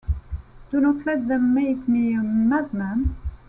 [0.71, 3.15] Do not let them make me a madman.